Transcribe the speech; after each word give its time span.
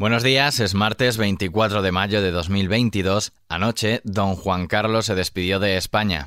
Buenos 0.00 0.22
días, 0.22 0.60
es 0.60 0.74
martes 0.74 1.16
24 1.16 1.82
de 1.82 1.90
mayo 1.90 2.22
de 2.22 2.30
2022. 2.30 3.32
Anoche, 3.48 4.00
don 4.04 4.36
Juan 4.36 4.68
Carlos 4.68 5.06
se 5.06 5.16
despidió 5.16 5.58
de 5.58 5.76
España. 5.76 6.24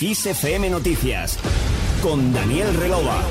XFM 0.00 0.70
Noticias 0.70 1.38
con 2.02 2.32
Daniel 2.32 2.74
Relova. 2.74 3.22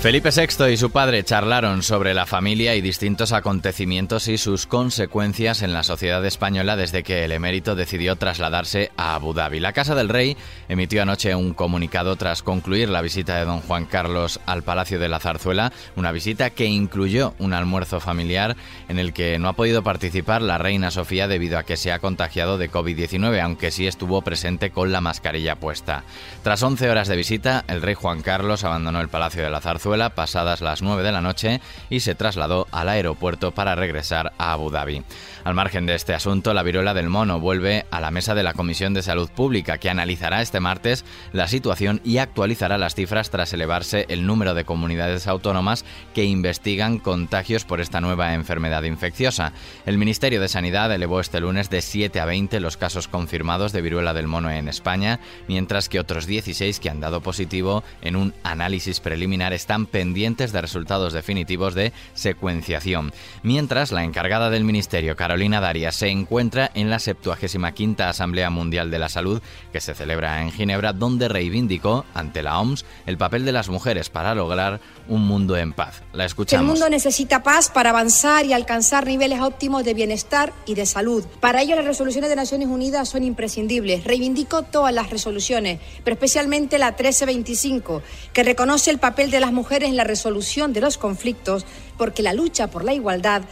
Felipe 0.00 0.30
VI 0.30 0.72
y 0.72 0.78
su 0.78 0.90
padre 0.90 1.22
charlaron 1.24 1.82
sobre 1.82 2.14
la 2.14 2.24
familia 2.24 2.74
y 2.74 2.80
distintos 2.80 3.32
acontecimientos 3.32 4.28
y 4.28 4.38
sus 4.38 4.66
consecuencias 4.66 5.60
en 5.60 5.74
la 5.74 5.82
sociedad 5.82 6.24
española 6.24 6.74
desde 6.74 7.02
que 7.02 7.22
el 7.26 7.32
emérito 7.32 7.74
decidió 7.74 8.16
trasladarse 8.16 8.90
a 8.96 9.14
Abu 9.14 9.34
Dhabi. 9.34 9.60
La 9.60 9.74
Casa 9.74 9.94
del 9.94 10.08
Rey 10.08 10.38
emitió 10.70 11.02
anoche 11.02 11.34
un 11.34 11.52
comunicado 11.52 12.16
tras 12.16 12.42
concluir 12.42 12.88
la 12.88 13.02
visita 13.02 13.36
de 13.36 13.44
don 13.44 13.60
Juan 13.60 13.84
Carlos 13.84 14.40
al 14.46 14.62
Palacio 14.62 14.98
de 14.98 15.10
la 15.10 15.20
Zarzuela, 15.20 15.70
una 15.96 16.12
visita 16.12 16.48
que 16.48 16.64
incluyó 16.64 17.34
un 17.38 17.52
almuerzo 17.52 18.00
familiar 18.00 18.56
en 18.88 18.98
el 18.98 19.12
que 19.12 19.38
no 19.38 19.48
ha 19.48 19.52
podido 19.52 19.82
participar 19.82 20.40
la 20.40 20.56
reina 20.56 20.90
Sofía 20.90 21.28
debido 21.28 21.58
a 21.58 21.64
que 21.64 21.76
se 21.76 21.92
ha 21.92 21.98
contagiado 21.98 22.56
de 22.56 22.70
COVID-19, 22.70 23.38
aunque 23.42 23.70
sí 23.70 23.86
estuvo 23.86 24.22
presente 24.22 24.70
con 24.70 24.92
la 24.92 25.02
mascarilla 25.02 25.56
puesta. 25.56 26.04
Tras 26.42 26.62
11 26.62 26.88
horas 26.88 27.06
de 27.06 27.16
visita, 27.16 27.66
el 27.68 27.82
rey 27.82 27.92
Juan 27.92 28.22
Carlos 28.22 28.64
abandonó 28.64 29.02
el 29.02 29.10
Palacio 29.10 29.42
de 29.42 29.50
la 29.50 29.60
Zarzuela 29.60 29.89
pasadas 29.98 30.60
las 30.60 30.82
9 30.82 31.02
de 31.02 31.12
la 31.12 31.20
noche 31.20 31.60
y 31.90 32.00
se 32.00 32.14
trasladó 32.14 32.68
al 32.70 32.88
aeropuerto 32.88 33.52
para 33.52 33.74
regresar 33.74 34.32
a 34.38 34.52
Abu 34.52 34.70
Dhabi. 34.70 35.02
Al 35.42 35.54
margen 35.54 35.86
de 35.86 35.94
este 35.94 36.14
asunto, 36.14 36.54
la 36.54 36.62
viruela 36.62 36.94
del 36.94 37.08
mono 37.08 37.40
vuelve 37.40 37.86
a 37.90 38.00
la 38.00 38.10
mesa 38.10 38.34
de 38.34 38.42
la 38.42 38.52
Comisión 38.52 38.94
de 38.94 39.02
Salud 39.02 39.30
Pública, 39.30 39.78
que 39.78 39.90
analizará 39.90 40.42
este 40.42 40.60
martes 40.60 41.04
la 41.32 41.48
situación 41.48 42.00
y 42.04 42.18
actualizará 42.18 42.78
las 42.78 42.94
cifras 42.94 43.30
tras 43.30 43.52
elevarse 43.52 44.06
el 44.08 44.26
número 44.26 44.54
de 44.54 44.64
comunidades 44.64 45.26
autónomas 45.26 45.84
que 46.14 46.24
investigan 46.24 46.98
contagios 46.98 47.64
por 47.64 47.80
esta 47.80 48.00
nueva 48.00 48.34
enfermedad 48.34 48.82
infecciosa. 48.84 49.52
El 49.86 49.98
Ministerio 49.98 50.40
de 50.40 50.48
Sanidad 50.48 50.92
elevó 50.92 51.20
este 51.20 51.40
lunes 51.40 51.70
de 51.70 51.82
7 51.82 52.20
a 52.20 52.26
20 52.26 52.60
los 52.60 52.76
casos 52.76 53.08
confirmados 53.08 53.72
de 53.72 53.82
viruela 53.82 54.14
del 54.14 54.28
mono 54.28 54.50
en 54.50 54.68
España, 54.68 55.20
mientras 55.48 55.88
que 55.88 56.00
otros 56.00 56.26
16 56.26 56.80
que 56.80 56.90
han 56.90 57.00
dado 57.00 57.22
positivo 57.22 57.82
en 58.02 58.16
un 58.16 58.34
análisis 58.42 59.00
preliminar 59.00 59.52
están 59.52 59.79
pendientes 59.86 60.52
de 60.52 60.60
resultados 60.60 61.12
definitivos 61.12 61.74
de 61.74 61.92
secuenciación. 62.14 63.12
Mientras, 63.42 63.92
la 63.92 64.04
encargada 64.04 64.50
del 64.50 64.64
Ministerio, 64.64 65.16
Carolina 65.16 65.60
Daria 65.60 65.92
se 65.92 66.08
encuentra 66.08 66.70
en 66.74 66.90
la 66.90 66.98
75 66.98 68.02
Asamblea 68.02 68.50
Mundial 68.50 68.90
de 68.90 68.98
la 68.98 69.08
Salud 69.08 69.42
que 69.72 69.80
se 69.80 69.94
celebra 69.94 70.42
en 70.42 70.52
Ginebra, 70.52 70.92
donde 70.92 71.28
reivindicó 71.28 72.04
ante 72.14 72.42
la 72.42 72.60
OMS 72.60 72.84
el 73.06 73.18
papel 73.18 73.44
de 73.44 73.52
las 73.52 73.68
mujeres 73.68 74.10
para 74.10 74.34
lograr 74.34 74.80
un 75.08 75.26
mundo 75.26 75.56
en 75.56 75.72
paz. 75.72 76.02
La 76.12 76.24
escuchamos. 76.24 76.64
El 76.64 76.70
mundo 76.70 76.88
necesita 76.88 77.42
paz 77.42 77.70
para 77.70 77.90
avanzar 77.90 78.46
y 78.46 78.52
alcanzar 78.52 79.06
niveles 79.06 79.40
óptimos 79.40 79.84
de 79.84 79.94
bienestar 79.94 80.52
y 80.66 80.74
de 80.74 80.86
salud. 80.86 81.24
Para 81.40 81.62
ello 81.62 81.76
las 81.76 81.84
resoluciones 81.84 82.30
de 82.30 82.36
Naciones 82.36 82.68
Unidas 82.68 83.08
son 83.08 83.24
imprescindibles. 83.24 84.04
Reivindico 84.04 84.62
todas 84.62 84.94
las 84.94 85.10
resoluciones, 85.10 85.80
pero 86.04 86.14
especialmente 86.14 86.78
la 86.78 86.90
1325, 86.90 88.02
que 88.32 88.42
reconoce 88.42 88.90
el 88.90 88.98
papel 88.98 89.30
de 89.30 89.40
las 89.40 89.52
mujeres 89.52 89.69
en 89.70 89.96
la 89.96 90.04
resolución 90.04 90.72
de 90.72 90.80
los 90.80 90.98
conflictos, 90.98 91.64
porque 91.96 92.22
la 92.22 92.32
lucha 92.32 92.70
por 92.70 92.84
la 92.84 92.92
igualdad 92.92 93.42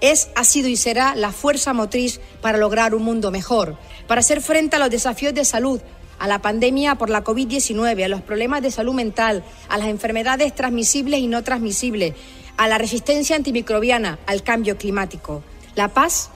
es, 0.00 0.28
ha 0.36 0.44
sido 0.44 0.68
y 0.68 0.76
será 0.76 1.14
la 1.14 1.32
fuerza 1.32 1.72
motriz 1.72 2.20
para 2.40 2.58
lograr 2.58 2.94
un 2.94 3.02
mundo 3.02 3.30
mejor, 3.30 3.76
para 4.06 4.20
hacer 4.20 4.40
frente 4.40 4.76
a 4.76 4.78
los 4.78 4.90
desafíos 4.90 5.34
de 5.34 5.44
salud, 5.44 5.80
a 6.18 6.26
la 6.26 6.40
pandemia 6.40 6.96
por 6.96 7.10
la 7.10 7.24
COVID-19, 7.24 8.04
a 8.04 8.08
los 8.08 8.22
problemas 8.22 8.62
de 8.62 8.70
salud 8.70 8.94
mental, 8.94 9.44
a 9.68 9.78
las 9.78 9.88
enfermedades 9.88 10.54
transmisibles 10.54 11.20
y 11.20 11.26
no 11.26 11.42
transmisibles, 11.42 12.14
a 12.56 12.68
la 12.68 12.78
resistencia 12.78 13.36
antimicrobiana, 13.36 14.18
al 14.26 14.42
cambio 14.42 14.76
climático. 14.76 15.42
La 15.74 15.88
paz 15.88 16.30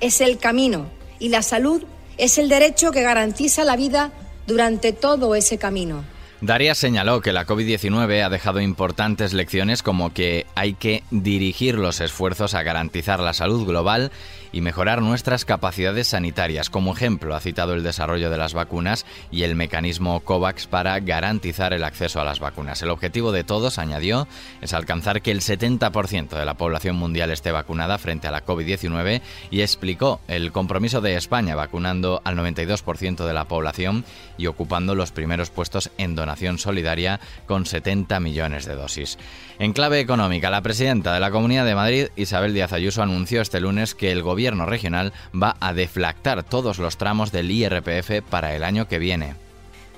es 0.00 0.20
el 0.20 0.38
camino 0.38 0.86
y 1.18 1.28
la 1.28 1.42
salud 1.42 1.82
es 2.16 2.38
el 2.38 2.48
derecho 2.48 2.92
que 2.92 3.02
garantiza 3.02 3.64
la 3.64 3.76
vida 3.76 4.12
durante 4.46 4.92
todo 4.92 5.34
ese 5.34 5.58
camino. 5.58 6.13
Daria 6.40 6.74
señaló 6.74 7.20
que 7.20 7.32
la 7.32 7.46
COVID-19 7.46 8.22
ha 8.22 8.28
dejado 8.28 8.60
importantes 8.60 9.32
lecciones 9.32 9.82
como 9.82 10.12
que 10.12 10.46
hay 10.54 10.74
que 10.74 11.02
dirigir 11.10 11.76
los 11.76 12.00
esfuerzos 12.00 12.54
a 12.54 12.62
garantizar 12.62 13.20
la 13.20 13.32
salud 13.32 13.64
global 13.64 14.10
y 14.52 14.60
mejorar 14.60 15.00
nuestras 15.00 15.44
capacidades 15.44 16.08
sanitarias. 16.08 16.70
Como 16.70 16.92
ejemplo, 16.92 17.34
ha 17.34 17.40
citado 17.40 17.74
el 17.74 17.82
desarrollo 17.82 18.30
de 18.30 18.36
las 18.36 18.52
vacunas 18.52 19.06
y 19.32 19.42
el 19.42 19.56
mecanismo 19.56 20.20
COVAX 20.20 20.66
para 20.66 20.98
garantizar 21.00 21.72
el 21.72 21.82
acceso 21.82 22.20
a 22.20 22.24
las 22.24 22.40
vacunas. 22.40 22.80
El 22.82 22.90
objetivo 22.90 23.32
de 23.32 23.42
todos, 23.42 23.78
añadió, 23.78 24.28
es 24.60 24.72
alcanzar 24.74 25.22
que 25.22 25.32
el 25.32 25.40
70% 25.40 26.38
de 26.38 26.44
la 26.44 26.54
población 26.54 26.96
mundial 26.96 27.30
esté 27.30 27.50
vacunada 27.52 27.98
frente 27.98 28.28
a 28.28 28.30
la 28.30 28.44
COVID-19 28.44 29.22
y 29.50 29.62
explicó 29.62 30.20
el 30.28 30.52
compromiso 30.52 31.00
de 31.00 31.16
España 31.16 31.56
vacunando 31.56 32.20
al 32.24 32.36
92% 32.36 33.24
de 33.24 33.32
la 33.32 33.46
población 33.46 34.04
y 34.38 34.46
ocupando 34.46 34.94
los 34.94 35.10
primeros 35.10 35.50
puestos 35.50 35.90
en 35.98 36.14
donación 36.14 36.33
solidaria 36.58 37.20
con 37.46 37.66
70 37.66 38.20
millones 38.20 38.66
de 38.66 38.74
dosis. 38.74 39.18
En 39.58 39.72
clave 39.72 40.00
económica, 40.00 40.50
la 40.50 40.62
presidenta 40.62 41.14
de 41.14 41.20
la 41.20 41.30
Comunidad 41.30 41.64
de 41.64 41.74
Madrid, 41.74 42.06
Isabel 42.16 42.54
Díaz 42.54 42.72
Ayuso, 42.72 43.02
anunció 43.02 43.40
este 43.40 43.60
lunes 43.60 43.94
que 43.94 44.12
el 44.12 44.22
gobierno 44.22 44.66
regional 44.66 45.12
va 45.34 45.56
a 45.60 45.72
deflactar 45.72 46.42
todos 46.42 46.78
los 46.78 46.96
tramos 46.96 47.32
del 47.32 47.50
IRPF 47.50 48.22
para 48.28 48.54
el 48.54 48.64
año 48.64 48.88
que 48.88 48.98
viene. 48.98 49.34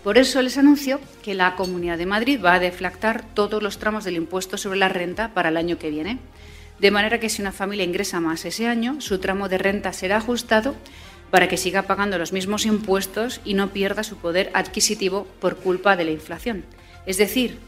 Por 0.04 0.18
eso 0.18 0.40
les 0.40 0.56
anuncio 0.56 1.00
que 1.22 1.34
la 1.34 1.56
Comunidad 1.56 1.98
de 1.98 2.06
Madrid 2.06 2.40
va 2.40 2.54
a 2.54 2.60
deflactar 2.60 3.24
todos 3.34 3.60
los 3.62 3.78
tramos 3.78 4.04
del 4.04 4.14
impuesto 4.14 4.56
sobre 4.56 4.78
la 4.78 4.88
renta 4.88 5.34
para 5.34 5.48
el 5.48 5.56
año 5.56 5.78
que 5.78 5.90
viene. 5.90 6.18
De 6.78 6.90
manera 6.90 7.18
que 7.18 7.28
si 7.28 7.42
una 7.42 7.52
familia 7.52 7.84
ingresa 7.84 8.20
más 8.20 8.44
ese 8.44 8.68
año, 8.68 9.00
su 9.00 9.18
tramo 9.18 9.48
de 9.48 9.58
renta 9.58 9.92
será 9.92 10.18
ajustado 10.18 10.76
para 11.30 11.48
que 11.48 11.56
siga 11.56 11.82
pagando 11.82 12.18
los 12.18 12.32
mismos 12.32 12.66
impuestos 12.66 13.40
y 13.44 13.54
no 13.54 13.72
pierda 13.72 14.04
su 14.04 14.16
poder 14.16 14.50
adquisitivo 14.54 15.26
por 15.40 15.56
culpa 15.56 15.96
de 15.96 16.04
la 16.04 16.10
inflación. 16.12 16.64
Es 17.04 17.18
decir, 17.18 17.58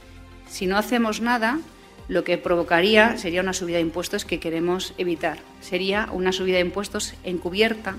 si 0.49 0.67
no 0.67 0.77
hacemos 0.77 1.21
nada, 1.21 1.61
lo 2.09 2.25
que 2.25 2.39
provocaría 2.39 3.19
sería 3.19 3.43
una 3.43 3.53
subida 3.53 3.77
de 3.77 3.83
impuestos 3.83 4.25
que 4.25 4.41
queremos 4.41 4.95
evitar. 4.97 5.39
Sería 5.61 6.09
una 6.13 6.33
subida 6.33 6.57
de 6.57 6.63
impuestos 6.63 7.15
encubierta 7.25 7.97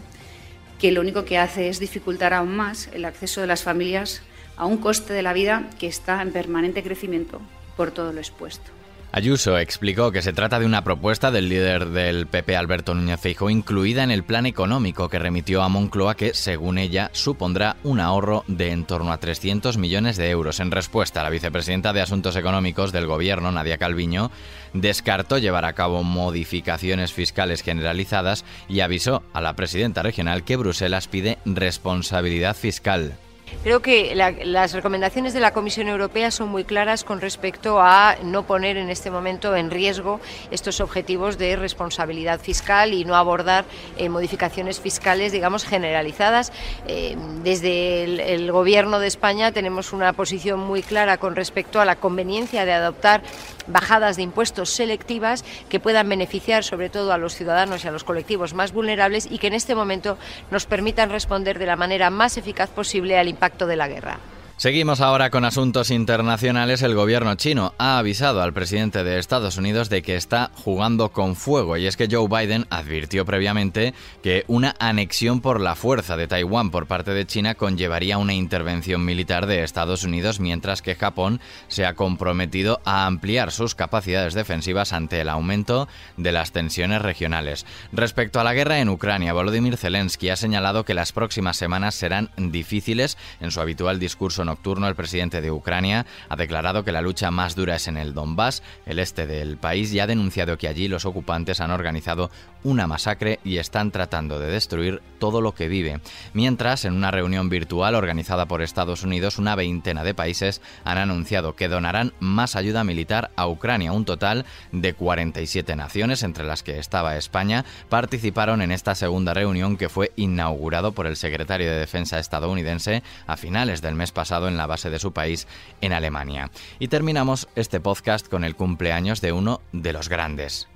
que 0.79 0.91
lo 0.91 1.01
único 1.01 1.25
que 1.25 1.37
hace 1.37 1.69
es 1.69 1.79
dificultar 1.79 2.33
aún 2.33 2.55
más 2.55 2.89
el 2.93 3.05
acceso 3.05 3.41
de 3.41 3.47
las 3.47 3.63
familias 3.63 4.21
a 4.55 4.65
un 4.65 4.77
coste 4.77 5.13
de 5.13 5.21
la 5.21 5.33
vida 5.33 5.69
que 5.77 5.87
está 5.87 6.21
en 6.21 6.31
permanente 6.31 6.83
crecimiento 6.83 7.41
por 7.77 7.91
todo 7.91 8.11
lo 8.11 8.19
expuesto. 8.19 8.78
Ayuso 9.11 9.57
explicó 9.57 10.11
que 10.11 10.21
se 10.21 10.33
trata 10.33 10.59
de 10.59 10.67
una 10.67 10.83
propuesta 10.83 11.31
del 11.31 11.49
líder 11.49 11.87
del 11.87 12.27
PP 12.27 12.55
Alberto 12.55 12.93
Núñez 12.93 13.19
Feijóo 13.19 13.49
incluida 13.49 14.03
en 14.03 14.11
el 14.11 14.23
plan 14.23 14.45
económico 14.45 15.09
que 15.09 15.17
remitió 15.17 15.63
a 15.63 15.67
Moncloa 15.67 16.13
que, 16.15 16.35
según 16.35 16.77
ella, 16.77 17.09
supondrá 17.11 17.75
un 17.83 17.99
ahorro 17.99 18.43
de 18.47 18.71
en 18.71 18.85
torno 18.85 19.11
a 19.11 19.17
300 19.17 19.77
millones 19.77 20.15
de 20.15 20.29
euros. 20.29 20.59
En 20.59 20.69
respuesta, 20.69 21.23
la 21.23 21.31
vicepresidenta 21.31 21.91
de 21.91 22.01
Asuntos 22.01 22.35
Económicos 22.35 22.91
del 22.91 23.07
Gobierno, 23.07 23.51
Nadia 23.51 23.79
Calviño, 23.79 24.29
descartó 24.73 25.39
llevar 25.39 25.65
a 25.65 25.73
cabo 25.73 26.03
modificaciones 26.03 27.11
fiscales 27.11 27.63
generalizadas 27.63 28.45
y 28.67 28.81
avisó 28.81 29.23
a 29.33 29.41
la 29.41 29.55
presidenta 29.55 30.03
regional 30.03 30.43
que 30.43 30.55
Bruselas 30.55 31.07
pide 31.07 31.39
responsabilidad 31.45 32.55
fiscal. 32.55 33.17
Creo 33.61 33.81
que 33.81 34.15
las 34.15 34.71
recomendaciones 34.71 35.33
de 35.33 35.41
la 35.41 35.51
Comisión 35.51 35.89
Europea 35.89 36.31
son 36.31 36.47
muy 36.47 36.63
claras 36.63 37.03
con 37.03 37.19
respecto 37.19 37.81
a 37.81 38.15
no 38.23 38.43
poner 38.43 38.77
en 38.77 38.89
este 38.89 39.11
momento 39.11 39.53
en 39.53 39.69
riesgo 39.69 40.21
estos 40.49 40.79
objetivos 40.79 41.37
de 41.37 41.57
responsabilidad 41.57 42.39
fiscal 42.39 42.93
y 42.93 43.03
no 43.03 43.15
abordar 43.15 43.65
eh, 43.97 44.07
modificaciones 44.07 44.79
fiscales, 44.79 45.33
digamos, 45.33 45.65
generalizadas. 45.65 46.53
Eh, 46.87 47.17
desde 47.43 48.33
el, 48.33 48.49
Gobierno 48.49 48.99
de 48.99 49.07
España 49.07 49.51
tenemos 49.51 49.93
una 49.93 50.13
posición 50.13 50.59
muy 50.59 50.81
clara 50.81 51.17
con 51.17 51.35
respecto 51.35 51.81
a 51.81 51.85
la 51.85 51.97
conveniencia 51.97 52.65
de 52.65 52.73
adoptar 52.73 53.21
bajadas 53.67 54.15
de 54.15 54.23
impuestos 54.23 54.71
selectivas 54.71 55.45
que 55.69 55.79
puedan 55.79 56.09
beneficiar 56.09 56.63
sobre 56.63 56.89
todo 56.89 57.13
a 57.13 57.17
los 57.17 57.35
ciudadanos 57.35 57.83
y 57.83 57.87
a 57.87 57.91
los 57.91 58.03
colectivos 58.03 58.53
más 58.53 58.71
vulnerables 58.71 59.27
y 59.29 59.37
que 59.37 59.47
en 59.47 59.53
este 59.53 59.75
momento 59.75 60.17
nos 60.49 60.65
permitan 60.65 61.11
responder 61.11 61.59
de 61.59 61.67
la 61.67 61.75
manera 61.75 62.09
más 62.09 62.37
eficaz 62.37 62.69
posible 62.69 63.19
al 63.19 63.27
impacto 63.27 63.38
de 63.67 63.75
la 63.75 63.87
guerra. 63.87 64.19
Seguimos 64.59 64.99
ahora 64.99 65.29
con 65.29 65.45
asuntos 65.45 65.89
internacionales. 65.89 66.81
El 66.81 66.93
gobierno 66.93 67.33
chino 67.35 67.73
ha 67.77 67.97
avisado 67.97 68.41
al 68.41 68.51
presidente 68.51 69.05
de 69.05 69.17
Estados 69.17 69.55
Unidos 69.55 69.87
de 69.89 70.01
que 70.01 70.17
está 70.17 70.51
jugando 70.53 71.13
con 71.13 71.37
fuego 71.37 71.77
y 71.77 71.87
es 71.87 71.95
que 71.95 72.09
Joe 72.11 72.27
Biden 72.27 72.67
advirtió 72.69 73.23
previamente 73.23 73.93
que 74.21 74.43
una 74.49 74.75
anexión 74.77 75.39
por 75.39 75.61
la 75.61 75.75
fuerza 75.75 76.17
de 76.17 76.27
Taiwán 76.27 76.71
por 76.71 76.87
parte 76.87 77.11
de 77.11 77.25
China 77.25 77.55
conllevaría 77.55 78.17
una 78.17 78.33
intervención 78.33 79.05
militar 79.05 79.45
de 79.45 79.63
Estados 79.63 80.03
Unidos 80.03 80.41
mientras 80.41 80.81
que 80.81 80.95
Japón 80.95 81.39
se 81.69 81.85
ha 81.85 81.93
comprometido 81.93 82.81
a 82.83 83.05
ampliar 83.05 83.53
sus 83.53 83.75
capacidades 83.75 84.33
defensivas 84.33 84.91
ante 84.91 85.21
el 85.21 85.29
aumento 85.29 85.87
de 86.17 86.33
las 86.33 86.51
tensiones 86.51 87.01
regionales. 87.01 87.65
Respecto 87.93 88.41
a 88.41 88.43
la 88.43 88.53
guerra 88.53 88.79
en 88.79 88.89
Ucrania, 88.89 89.31
Volodymyr 89.31 89.77
Zelensky 89.77 90.27
ha 90.27 90.35
señalado 90.35 90.83
que 90.83 90.93
las 90.93 91.13
próximas 91.13 91.55
semanas 91.55 91.95
serán 91.95 92.29
difíciles 92.35 93.17
en 93.39 93.51
su 93.51 93.61
habitual 93.61 93.99
discurso 93.99 94.48
nocturno, 94.49 94.87
el 94.87 94.95
presidente 94.95 95.41
de 95.41 95.51
Ucrania 95.51 96.07
ha 96.27 96.35
declarado 96.35 96.83
que 96.83 96.91
la 96.91 97.01
lucha 97.01 97.29
más 97.29 97.55
dura 97.55 97.75
es 97.75 97.87
en 97.87 97.97
el 97.97 98.15
Donbass, 98.15 98.63
el 98.87 98.97
este 98.97 99.27
del 99.27 99.57
país, 99.57 99.93
y 99.93 99.99
ha 99.99 100.07
denunciado 100.07 100.57
que 100.57 100.67
allí 100.67 100.87
los 100.87 101.05
ocupantes 101.05 101.61
han 101.61 101.71
organizado 101.71 102.31
una 102.63 102.87
masacre 102.87 103.39
y 103.43 103.57
están 103.57 103.91
tratando 103.91 104.39
de 104.39 104.51
destruir 104.51 105.01
todo 105.19 105.41
lo 105.41 105.53
que 105.53 105.67
vive. 105.67 106.01
Mientras, 106.33 106.83
en 106.83 106.93
una 106.93 107.11
reunión 107.11 107.49
virtual 107.49 107.95
organizada 107.95 108.47
por 108.47 108.61
Estados 108.61 109.03
Unidos, 109.03 109.37
una 109.37 109.55
veintena 109.55 110.03
de 110.03 110.13
países 110.13 110.61
han 110.83 110.97
anunciado 110.97 111.55
que 111.55 111.67
donarán 111.67 112.13
más 112.19 112.55
ayuda 112.55 112.83
militar 112.83 113.31
a 113.35 113.47
Ucrania. 113.47 113.93
Un 113.93 114.05
total 114.05 114.45
de 114.71 114.93
47 114.93 115.75
naciones, 115.75 116.23
entre 116.23 116.45
las 116.45 116.63
que 116.63 116.79
estaba 116.79 117.17
España, 117.17 117.65
participaron 117.87 118.61
en 118.61 118.71
esta 118.71 118.95
segunda 118.95 119.33
reunión 119.33 119.77
que 119.77 119.89
fue 119.89 120.11
inaugurado 120.15 120.91
por 120.91 121.05
el 121.05 121.15
secretario 121.15 121.69
de 121.69 121.79
Defensa 121.79 122.19
estadounidense 122.19 123.03
a 123.27 123.37
finales 123.37 123.81
del 123.81 123.95
mes 123.95 124.11
pasado 124.11 124.38
en 124.47 124.57
la 124.57 124.67
base 124.67 124.89
de 124.89 124.99
su 124.99 125.11
país, 125.11 125.47
en 125.81 125.93
Alemania. 125.93 126.51
Y 126.79 126.87
terminamos 126.87 127.47
este 127.55 127.79
podcast 127.79 128.27
con 128.27 128.43
el 128.43 128.55
cumpleaños 128.55 129.21
de 129.21 129.31
uno 129.31 129.61
de 129.71 129.93
los 129.93 130.09
grandes. 130.09 130.67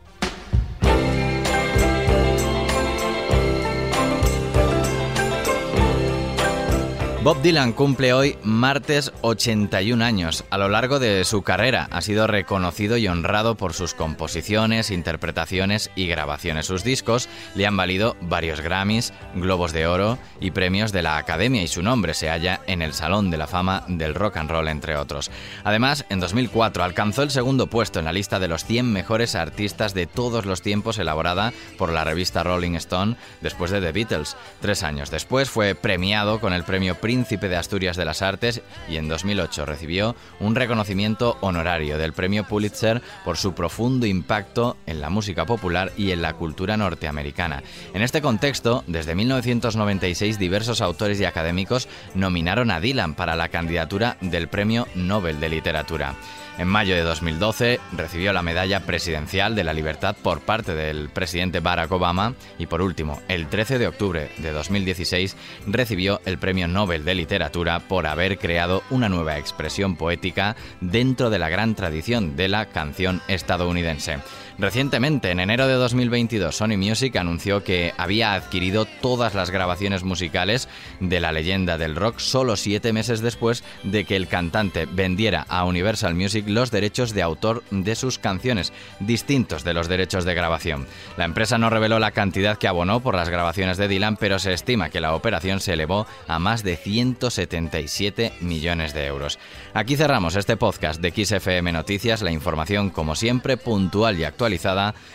Bob 7.24 7.42
Dylan 7.42 7.72
cumple 7.72 8.12
hoy 8.12 8.38
martes 8.44 9.14
81 9.22 10.04
años. 10.04 10.44
A 10.50 10.58
lo 10.58 10.68
largo 10.68 11.00
de 11.00 11.24
su 11.24 11.42
carrera 11.42 11.88
ha 11.90 12.02
sido 12.02 12.28
reconocido 12.28 12.98
y 12.98 13.08
honrado 13.08 13.56
por 13.56 13.72
sus 13.72 13.94
composiciones, 13.94 14.92
interpretaciones 14.92 15.90
y 15.96 16.08
grabaciones. 16.08 16.66
Sus 16.66 16.84
discos 16.84 17.30
le 17.56 17.66
han 17.66 17.78
valido 17.78 18.18
varios 18.20 18.60
Grammys, 18.60 19.14
Globos 19.36 19.72
de 19.72 19.88
Oro 19.88 20.18
y 20.42 20.52
premios 20.52 20.92
de 20.92 21.02
la 21.02 21.16
Academia 21.16 21.64
y 21.64 21.70
su 21.70 21.82
nombre 21.82 22.14
se 22.14 22.28
halla 22.28 22.60
en 22.68 22.82
el 22.82 22.92
Salón 22.92 23.32
de 23.32 23.38
la 23.38 23.48
Fama 23.48 23.86
del 23.88 24.16
Rock 24.16 24.36
and 24.36 24.52
Roll, 24.52 24.68
entre 24.68 24.98
otros. 24.98 25.32
Además, 25.64 26.06
en 26.10 26.20
2004 26.20 26.84
alcanzó 26.84 27.24
el 27.24 27.32
segundo 27.32 27.68
puesto 27.68 28.00
en 28.00 28.06
la 28.06 28.12
lista 28.12 28.38
de 28.38 28.50
los 28.50 28.66
100 28.66 28.92
mejores 28.92 29.36
artistas 29.36 29.94
de 29.94 30.08
todos 30.08 30.46
los 30.46 30.62
tiempos 30.62 30.98
elaborada 30.98 31.54
por 31.78 31.90
la 31.90 32.04
revista 32.04 32.44
Rolling 32.44 32.76
Stone 32.76 33.16
después 33.40 33.72
de 33.72 33.80
The 33.80 33.94
Beatles. 33.94 34.36
Tres 34.60 34.84
años 34.84 35.10
después 35.10 35.50
fue 35.50 35.74
premiado 35.74 36.42
con 36.42 36.52
el 36.52 36.66
premio 36.66 36.96
Príncipe 37.14 37.48
de 37.48 37.58
Asturias 37.58 37.96
de 37.96 38.06
las 38.06 38.24
Artes 38.24 38.64
y 38.90 38.98
en 38.98 39.08
2008 39.08 39.68
recibió 39.68 40.16
un 40.40 40.56
reconocimiento 40.56 41.38
honorario 41.42 42.00
del 42.00 42.12
premio 42.12 42.44
Pulitzer 42.44 43.04
por 43.24 43.38
su 43.38 43.54
profundo 43.54 44.08
impacto 44.08 44.78
en 44.88 45.00
la 45.00 45.12
música 45.12 45.46
popular 45.46 45.92
y 45.96 46.10
en 46.10 46.24
la 46.24 46.34
cultura 46.34 46.76
norteamericana. 46.76 47.62
En 47.94 48.02
este 48.02 48.24
contexto, 48.24 48.84
desde 48.88 49.14
1996 49.14 50.40
diversos 50.40 50.82
autores 50.82 51.20
y 51.20 51.26
académicos 51.26 51.88
nominaron 52.16 52.72
a 52.72 52.80
Dylan 52.80 53.14
para 53.14 53.36
la 53.36 53.50
candidatura 53.50 54.18
del 54.20 54.48
Premio 54.48 54.88
Nobel 54.96 55.40
de 55.40 55.50
Literatura. 55.50 56.16
En 56.60 56.68
mayo 56.68 56.96
de 56.96 57.02
2012 57.02 57.80
recibió 57.94 58.32
la 58.32 58.44
Medalla 58.44 58.82
Presidencial 58.82 59.56
de 59.56 59.64
la 59.64 59.74
Libertad 59.74 60.16
por 60.22 60.42
parte 60.42 60.76
del 60.76 61.10
presidente 61.10 61.62
Barack 61.62 61.92
Obama 61.92 62.36
y 62.60 62.68
por 62.68 62.84
último, 62.84 63.20
el 63.28 63.48
13 63.48 63.80
de 63.80 63.88
octubre 63.88 64.30
de 64.38 64.52
2016 64.52 65.36
recibió 65.66 66.22
el 66.26 66.38
Premio 66.38 66.68
Nobel 66.68 67.06
de 67.06 67.16
Literatura 67.16 67.80
por 67.80 68.06
haber 68.06 68.38
creado 68.38 68.84
una 68.92 69.10
nueva 69.10 69.40
expresión 69.40 69.96
poética 69.96 70.56
dentro 70.80 71.32
de 71.32 71.40
la 71.40 71.50
gran 71.50 71.74
tradición 71.74 72.36
de 72.36 72.48
la 72.50 72.68
canción 72.68 73.22
estadounidense. 73.28 74.20
Recientemente, 74.60 75.32
en 75.32 75.40
enero 75.40 75.68
de 75.68 75.74
2022, 75.74 76.56
Sony 76.56 76.78
Music 76.78 77.16
anunció 77.16 77.64
que 77.64 77.92
había 77.98 78.34
adquirido 78.36 78.86
todas 78.86 79.34
las 79.34 79.50
grabaciones 79.50 80.04
musicales 80.04 80.70
de 81.00 81.20
la 81.20 81.32
leyenda 81.32 81.80
del 81.80 81.96
rock 81.96 82.20
solo 82.20 82.56
siete 82.56 82.94
meses 82.94 83.22
después 83.22 83.64
de 83.82 84.06
que 84.06 84.16
el 84.16 84.28
cantante 84.28 84.86
vendiera 84.86 85.48
a 85.50 85.66
Universal 85.66 86.14
Music 86.14 86.46
los 86.48 86.70
derechos 86.70 87.14
de 87.16 87.24
autor 87.24 87.64
de 87.72 87.96
sus 87.96 88.20
canciones, 88.20 88.74
distintos 89.00 89.64
de 89.64 89.74
los 89.74 89.88
derechos 89.88 90.24
de 90.24 90.36
grabación. 90.36 90.86
La 91.18 91.26
empresa 91.26 91.58
no 91.58 91.72
reveló 91.72 91.98
la 91.98 92.12
cantidad 92.12 92.58
que 92.58 92.68
abonó 92.68 93.00
por 93.00 93.16
las 93.16 93.30
grabaciones 93.30 93.78
de 93.78 93.88
Dylan, 93.88 94.18
pero 94.18 94.38
se 94.38 94.54
estima 94.54 94.92
que 94.92 95.02
la 95.02 95.16
operación 95.16 95.62
se 95.62 95.74
elevó 95.74 96.06
a 96.28 96.38
más 96.38 96.64
de 96.64 96.78
177 96.78 98.34
millones 98.42 98.94
de 98.94 99.08
euros. 99.08 99.40
Aquí 99.74 99.98
cerramos 99.98 100.36
este 100.36 100.58
podcast 100.58 101.02
de 101.02 101.10
XFM 101.12 101.72
Noticias, 101.72 102.22
la 102.22 102.32
información 102.32 102.92
como 102.92 103.16
siempre 103.16 103.58
puntual 103.58 104.20
y 104.20 104.26
actual 104.26 104.43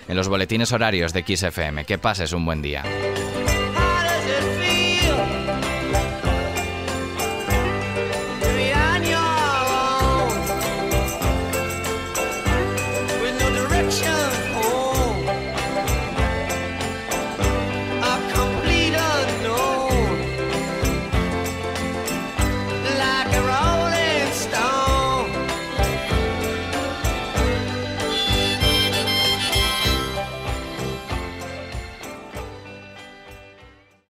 en 0.08 0.16
los 0.16 0.28
boletines 0.28 0.72
horarios 0.72 1.12
de 1.12 1.22
XFM. 1.22 1.84
Que 1.84 1.98
pases 1.98 2.32
un 2.32 2.44
buen 2.44 2.62
día. 2.62 2.82